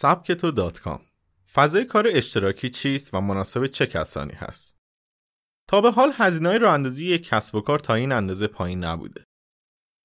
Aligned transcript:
سبکتو 0.00 0.70
فضای 1.52 1.84
کار 1.84 2.08
اشتراکی 2.10 2.68
چیست 2.68 3.14
و 3.14 3.20
مناسب 3.20 3.66
چه 3.66 3.86
کسانی 3.86 4.32
هست؟ 4.32 4.76
تا 5.68 5.80
به 5.80 5.90
حال 5.90 6.12
هزینه 6.14 6.58
راه 6.58 6.74
اندازی 6.74 7.06
یک 7.06 7.28
کسب 7.28 7.54
و 7.54 7.60
کار 7.60 7.78
تا 7.78 7.94
این 7.94 8.12
اندازه 8.12 8.46
پایین 8.46 8.84
نبوده. 8.84 9.24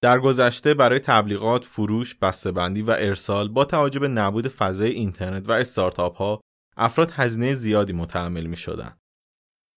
در 0.02 0.20
گذشته 0.20 0.74
برای 0.74 1.00
تبلیغات، 1.00 1.66
فروش، 1.66 2.16
بسته‌بندی 2.16 2.82
و 2.82 2.92
ارسال 2.92 3.48
با 3.48 3.66
توجه 3.66 4.00
به 4.00 4.08
نبود 4.08 4.48
فضای 4.48 4.92
اینترنت 4.92 5.50
و 5.50 5.52
استارتاپ 5.52 6.16
ها 6.16 6.42
افراد 6.78 7.12
هزینه 7.12 7.54
زیادی 7.54 7.94
متحمل 7.94 8.46
می 8.46 8.58
شدن. 8.58 8.98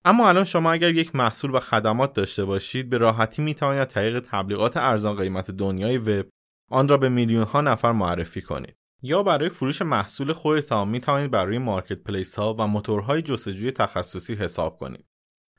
اما 0.04 0.28
الان 0.28 0.44
شما 0.44 0.72
اگر 0.72 0.90
یک 0.90 1.16
محصول 1.16 1.54
و 1.54 1.60
خدمات 1.60 2.12
داشته 2.12 2.44
باشید 2.44 2.90
به 2.90 2.98
راحتی 2.98 3.42
می 3.42 3.54
توانید 3.54 3.84
طریق 3.84 4.20
تبلیغات 4.20 4.76
ارزان 4.76 5.16
قیمت 5.16 5.50
دنیای 5.50 5.98
وب 5.98 6.26
آن 6.70 6.88
را 6.88 6.96
به 6.96 7.08
میلیون 7.08 7.42
ها 7.42 7.60
نفر 7.60 7.92
معرفی 7.92 8.42
کنید. 8.42 8.76
یا 9.02 9.22
برای 9.22 9.48
فروش 9.48 9.82
محصول 9.82 10.32
خودتان 10.32 10.88
می 10.88 11.00
توانید 11.00 11.30
برای 11.30 11.58
مارکت 11.58 11.98
پلیس 12.02 12.38
ها 12.38 12.54
و 12.54 12.66
موتورهای 12.66 13.22
جستجوی 13.22 13.72
تخصصی 13.72 14.34
حساب 14.34 14.78
کنید. 14.78 15.06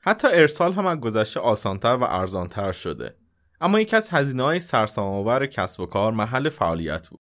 حتی 0.00 0.28
ارسال 0.30 0.72
هم 0.72 0.86
از 0.86 1.00
گذشته 1.00 1.40
آسانتر 1.40 1.96
و 1.96 2.04
ارزانتر 2.04 2.72
شده. 2.72 3.16
اما 3.60 3.80
یکی 3.80 3.96
از 3.96 4.10
هزینه 4.10 4.42
های 4.42 4.60
سرسام‌آور 4.60 5.46
کسب 5.46 5.80
و 5.80 5.86
کار 5.86 6.12
محل 6.12 6.48
فعالیت 6.48 7.08
بود. 7.08 7.20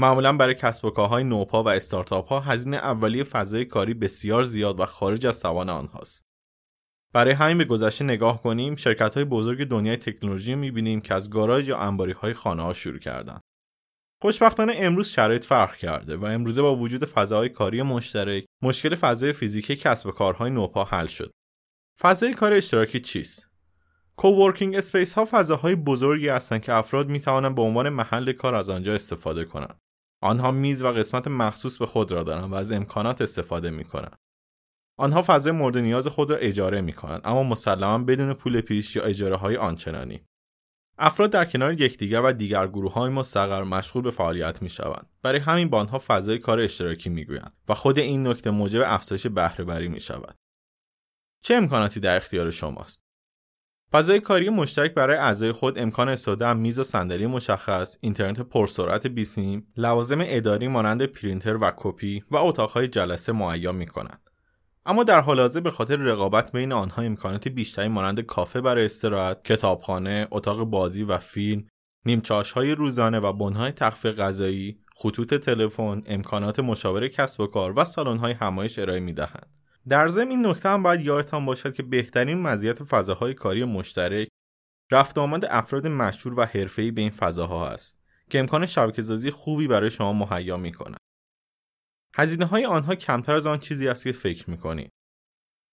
معمولا 0.00 0.36
برای 0.36 0.54
کسب 0.54 0.84
و 0.84 0.90
کارهای 0.90 1.24
نوپا 1.24 1.62
و 1.62 1.68
استارتاپ 1.68 2.28
ها 2.28 2.40
هزینه 2.40 2.76
اولیه 2.76 3.24
فضای 3.24 3.64
کاری 3.64 3.94
بسیار 3.94 4.42
زیاد 4.42 4.80
و 4.80 4.86
خارج 4.86 5.26
از 5.26 5.40
توان 5.40 5.70
آنهاست. 5.70 6.24
برای 7.12 7.34
همین 7.34 7.58
به 7.58 7.64
گذشته 7.64 8.04
نگاه 8.04 8.42
کنیم 8.42 8.74
شرکت 8.76 9.14
های 9.14 9.24
بزرگ 9.24 9.64
دنیای 9.64 9.96
تکنولوژی 9.96 10.54
می‌بینیم 10.54 11.00
که 11.00 11.14
از 11.14 11.30
گاراژ 11.30 11.68
یا 11.68 11.78
انباری 11.78 12.12
های 12.12 12.32
خانه 12.32 12.62
ها 12.62 12.72
شروع 12.72 12.98
کردن. 12.98 13.40
خوشبختانه 14.24 14.74
امروز 14.76 15.08
شرایط 15.08 15.44
فرق 15.44 15.76
کرده 15.76 16.16
و 16.16 16.24
امروزه 16.24 16.62
با 16.62 16.76
وجود 16.76 17.04
فضاهای 17.04 17.48
کاری 17.48 17.82
مشترک 17.82 18.44
مشکل 18.62 18.94
فضای 18.94 19.32
فیزیکی 19.32 19.76
کسب 19.76 20.06
و 20.06 20.10
کارهای 20.10 20.50
نوپا 20.50 20.84
حل 20.84 21.06
شد. 21.06 21.30
فضای 22.00 22.34
کار 22.34 22.52
اشتراکی 22.52 23.00
چیست؟ 23.00 23.48
coworking 24.16 24.76
space 24.76 25.14
ها 25.14 25.28
فضاهای 25.30 25.74
بزرگی 25.74 26.28
هستند 26.28 26.62
که 26.62 26.72
افراد 26.72 27.08
می 27.08 27.20
توانند 27.20 27.54
به 27.54 27.62
عنوان 27.62 27.88
محل 27.88 28.32
کار 28.32 28.54
از 28.54 28.70
آنجا 28.70 28.94
استفاده 28.94 29.44
کنند. 29.44 29.78
آنها 30.22 30.50
میز 30.50 30.82
و 30.82 30.92
قسمت 30.92 31.28
مخصوص 31.28 31.78
به 31.78 31.86
خود 31.86 32.12
را 32.12 32.22
دارند 32.22 32.52
و 32.52 32.54
از 32.54 32.72
امکانات 32.72 33.20
استفاده 33.20 33.70
می 33.70 33.84
کنند. 33.84 34.16
آنها 34.98 35.22
فضای 35.26 35.52
مورد 35.52 35.78
نیاز 35.78 36.06
خود 36.06 36.30
را 36.30 36.36
اجاره 36.36 36.80
می 36.80 36.92
کنند 36.92 37.20
اما 37.24 37.42
مسلما 37.42 37.98
بدون 37.98 38.34
پول 38.34 38.60
پیش 38.60 38.96
یا 38.96 39.02
اجاره 39.02 39.36
های 39.36 39.56
آنچنانی. 39.56 40.20
افراد 40.98 41.30
در 41.30 41.44
کنار 41.44 41.80
یکدیگر 41.80 42.20
و 42.20 42.32
دیگر 42.32 42.66
گروه 42.66 42.92
های 42.92 43.10
مستقر 43.10 43.62
مشغول 43.62 44.02
به 44.02 44.10
فعالیت 44.10 44.62
می 44.62 44.68
شوند. 44.68 45.06
برای 45.22 45.40
همین 45.40 45.70
به 45.70 45.76
آنها 45.76 46.02
فضای 46.06 46.38
کار 46.38 46.60
اشتراکی 46.60 47.10
می 47.10 47.24
گویند 47.24 47.54
و 47.68 47.74
خود 47.74 47.98
این 47.98 48.26
نکته 48.26 48.50
موجب 48.50 48.82
افزایش 48.86 49.26
بهره 49.26 49.88
می 49.88 50.00
شود. 50.00 50.36
چه 51.42 51.54
امکاناتی 51.54 52.00
در 52.00 52.16
اختیار 52.16 52.50
شماست؟ 52.50 53.04
فضای 53.92 54.20
کاری 54.20 54.48
مشترک 54.48 54.94
برای 54.94 55.16
اعضای 55.16 55.52
خود 55.52 55.78
امکان 55.78 56.08
استفاده 56.08 56.46
از 56.46 56.56
میز 56.56 56.78
و 56.78 56.84
صندلی 56.84 57.26
مشخص، 57.26 57.98
اینترنت 58.00 58.40
پرسرعت 58.40 59.06
بیسیم، 59.06 59.72
لوازم 59.76 60.18
اداری 60.20 60.68
مانند 60.68 61.02
پرینتر 61.02 61.56
و 61.56 61.72
کپی 61.76 62.24
و 62.30 62.36
اتاقهای 62.36 62.88
جلسه 62.88 63.32
مهیا 63.32 63.72
می 63.72 63.86
کنند. 63.86 64.30
اما 64.86 65.04
در 65.04 65.20
حال 65.20 65.40
حاضر 65.40 65.60
به 65.60 65.70
خاطر 65.70 65.96
رقابت 65.96 66.52
بین 66.52 66.72
آنها 66.72 67.02
امکانات 67.02 67.48
بیشتری 67.48 67.88
مانند 67.88 68.20
کافه 68.20 68.60
برای 68.60 68.84
استراحت، 68.84 69.44
کتابخانه، 69.44 70.28
اتاق 70.30 70.64
بازی 70.64 71.02
و 71.02 71.18
فیلم، 71.18 71.66
نیمچاش 72.06 72.52
های 72.52 72.74
روزانه 72.74 73.20
و 73.20 73.32
بنهای 73.32 73.72
تخفیه 73.72 74.12
غذایی، 74.12 74.78
خطوط 74.96 75.34
تلفن، 75.34 76.02
امکانات 76.06 76.60
مشاوره 76.60 77.08
کسب 77.08 77.40
و 77.40 77.46
کار 77.46 77.78
و 77.78 77.84
سالن 77.84 78.16
های 78.16 78.32
همایش 78.32 78.78
ارائه 78.78 79.00
می 79.00 79.12
دهند. 79.12 79.46
در 79.88 80.08
ضمن 80.08 80.30
این 80.30 80.46
نکته 80.46 80.68
هم 80.68 80.82
باید 80.82 81.00
یادتان 81.00 81.46
باشد 81.46 81.74
که 81.74 81.82
بهترین 81.82 82.42
مزیت 82.42 82.82
فضاهای 82.82 83.34
کاری 83.34 83.64
مشترک 83.64 84.28
رفت 84.92 85.18
آمد 85.18 85.44
افراد 85.44 85.86
مشهور 85.86 86.40
و 86.40 86.44
حرفه‌ای 86.44 86.90
به 86.90 87.00
این 87.00 87.10
فضاها 87.10 87.68
است 87.68 88.00
که 88.30 88.38
امکان 88.38 88.66
شبکه‌سازی 88.66 89.30
خوبی 89.30 89.68
برای 89.68 89.90
شما 89.90 90.12
مهیا 90.12 90.56
می‌کند. 90.56 91.03
هزینه 92.16 92.44
های 92.44 92.64
آنها 92.64 92.94
کمتر 92.94 93.34
از 93.34 93.46
آن 93.46 93.58
چیزی 93.58 93.88
است 93.88 94.04
که 94.04 94.12
فکر 94.12 94.50
می‌کنید. 94.50 94.90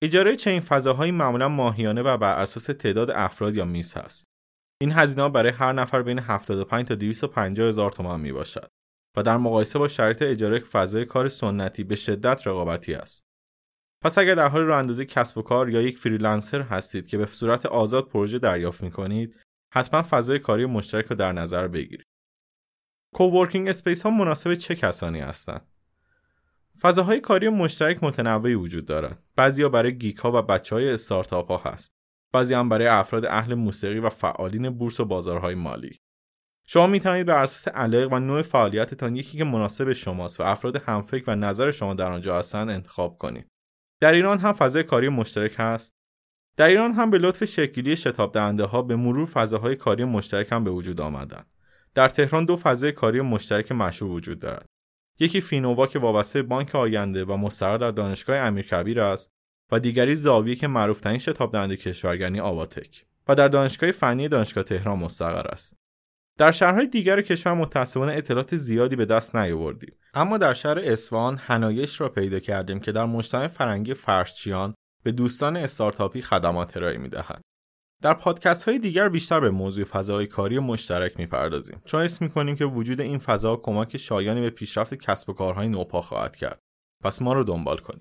اجاره 0.03 0.35
چنین 0.35 0.59
فضاهایی 0.59 1.11
معمولا 1.11 1.49
ماهیانه 1.49 2.01
و 2.01 2.17
بر 2.17 2.39
اساس 2.39 2.65
تعداد 2.65 3.11
افراد 3.11 3.55
یا 3.55 3.65
میز 3.65 3.93
هست. 3.93 4.25
این 4.81 4.91
هزینه 4.91 5.29
برای 5.29 5.51
هر 5.51 5.73
نفر 5.73 6.01
بین 6.01 6.19
75 6.19 6.87
تا 6.87 6.95
250 6.95 7.67
هزار 7.67 7.91
تومان 7.91 8.21
می 8.21 8.31
باشد 8.31 8.67
و 9.17 9.23
در 9.23 9.37
مقایسه 9.37 9.79
با 9.79 9.87
شرایط 9.87 10.21
اجاره 10.21 10.59
فضای 10.59 11.05
کار 11.05 11.29
سنتی 11.29 11.83
به 11.83 11.95
شدت 11.95 12.47
رقابتی 12.47 12.93
است. 12.93 13.23
پس 14.03 14.17
اگر 14.17 14.35
در 14.35 14.47
حال 14.47 14.61
راه 14.61 15.05
کسب 15.05 15.37
و 15.37 15.41
کار 15.41 15.69
یا 15.69 15.81
یک 15.81 15.97
freelancer 15.97 16.61
هستید 16.61 17.07
که 17.07 17.17
به 17.17 17.25
صورت 17.25 17.65
آزاد 17.65 18.09
پروژه 18.09 18.39
دریافت 18.39 18.83
می 18.83 18.91
کنید 18.91 19.39
حتما 19.73 20.03
فضای 20.09 20.39
کاری 20.39 20.65
مشترک 20.65 21.05
رو 21.05 21.15
در 21.15 21.31
نظر 21.31 21.67
بگیرید 21.67 22.07
coworking 23.15 23.69
space 23.69 24.03
ها 24.03 24.09
مناسب 24.09 24.53
چه 24.53 24.75
کسانی 24.75 25.19
هستند 25.19 25.67
فضاهای 26.81 27.19
کاری 27.19 27.49
مشترک 27.49 28.03
متنوعی 28.03 28.55
وجود 28.55 28.85
دارند 28.85 29.23
بعضیا 29.35 29.69
برای 29.69 29.97
geek 29.97 30.17
ها 30.17 30.31
و 30.31 30.41
بچه 30.41 30.75
های 30.75 30.89
استارتاپ 30.89 31.67
هست. 31.67 31.93
بعضی 32.33 32.53
هم 32.53 32.69
برای 32.69 32.87
افراد 32.87 33.25
اهل 33.25 33.53
موسیقی 33.53 33.99
و 33.99 34.09
فعالین 34.09 34.69
بورس 34.69 34.99
و 34.99 35.05
بازارهای 35.05 35.55
مالی. 35.55 35.99
شما 36.67 36.87
می 36.87 36.99
توانید 36.99 37.27
بر 37.27 37.43
اساس 37.43 37.73
علاقه 37.75 38.15
و 38.15 38.19
نوع 38.19 38.41
فعالیتتان 38.41 39.15
یکی 39.15 39.37
که 39.37 39.43
مناسب 39.43 39.93
شماست 39.93 40.39
و 40.39 40.43
افراد 40.43 40.75
همفکر 40.75 41.23
و 41.27 41.35
نظر 41.35 41.71
شما 41.71 41.93
در 41.93 42.11
آنجا 42.11 42.39
هستند 42.39 42.69
انتخاب 42.69 43.17
کنید. 43.17 43.47
در 44.01 44.13
ایران 44.13 44.39
هم 44.39 44.53
فضای 44.53 44.83
کاری 44.83 45.09
مشترک 45.09 45.55
هست؟ 45.57 45.93
در 46.57 46.67
ایران 46.67 46.91
هم 46.91 47.09
به 47.09 47.17
لطف 47.17 47.45
شکلی 47.45 47.95
شتاب 47.95 48.33
دهنده 48.33 48.63
ها 48.63 48.81
به 48.81 48.95
مرور 48.95 49.25
فضاهای 49.25 49.75
کاری 49.75 50.03
مشترک 50.03 50.51
هم 50.51 50.63
به 50.63 50.71
وجود 50.71 51.01
آمدند 51.01 51.47
در 51.93 52.09
تهران 52.09 52.45
دو 52.45 52.55
فضای 52.55 52.91
کاری 52.91 53.21
مشترک 53.21 53.71
مشهور 53.71 54.11
وجود 54.11 54.39
دارد. 54.39 54.70
یکی 55.21 55.41
فینووا 55.41 55.87
که 55.87 55.99
وابسته 55.99 56.41
بانک 56.41 56.75
آینده 56.75 57.25
و 57.25 57.37
مستقر 57.37 57.77
در 57.77 57.91
دانشگاه 57.91 58.37
امیرکبیر 58.37 59.01
است 59.01 59.31
و 59.71 59.79
دیگری 59.79 60.15
زاویه 60.15 60.55
که 60.55 60.67
معروفترین 60.67 61.17
شتاب 61.17 61.51
دهنده 61.51 61.77
کشور 61.77 62.21
یعنی 62.21 62.39
آواتک 62.39 63.05
و 63.27 63.35
در 63.35 63.47
دانشگاه 63.47 63.91
فنی 63.91 64.27
دانشگاه 64.27 64.63
تهران 64.63 64.99
مستقر 64.99 65.47
است. 65.47 65.77
در 66.37 66.51
شهرهای 66.51 66.87
دیگر 66.87 67.21
کشور 67.21 67.53
متاسفانه 67.53 68.13
اطلاعات 68.13 68.55
زیادی 68.55 68.95
به 68.95 69.05
دست 69.05 69.35
نیاوردیم. 69.35 69.93
اما 70.13 70.37
در 70.37 70.53
شهر 70.53 70.79
اصفهان 70.79 71.37
هنایش 71.37 72.01
را 72.01 72.09
پیدا 72.09 72.39
کردیم 72.39 72.79
که 72.79 72.91
در 72.91 73.05
مجتمع 73.05 73.47
فرنگی 73.47 73.93
فرشچیان 73.93 74.73
به 75.03 75.11
دوستان 75.11 75.57
استارتاپی 75.57 76.21
خدمات 76.21 76.77
ارائه 76.77 76.97
می‌دهد. 76.97 77.41
در 78.01 78.13
پادکست 78.13 78.63
های 78.63 78.79
دیگر 78.79 79.09
بیشتر 79.09 79.39
به 79.39 79.49
موضوع 79.49 79.85
فضای 79.85 80.27
کاری 80.27 80.59
مشترک 80.59 81.19
می‌پردازیم. 81.19 81.81
چون 81.85 82.01
اسم 82.01 82.25
می‌کنیم 82.25 82.55
که 82.55 82.65
وجود 82.65 83.01
این 83.01 83.17
فضا 83.17 83.55
کمک 83.55 83.97
شایانی 83.97 84.41
به 84.41 84.49
پیشرفت 84.49 84.93
کسب 84.93 85.29
و 85.29 85.33
کارهای 85.33 85.69
نوپا 85.69 86.01
خواهد 86.01 86.35
کرد. 86.35 86.59
پس 87.03 87.21
ما 87.21 87.33
رو 87.33 87.43
دنبال 87.43 87.77
کنید. 87.77 87.99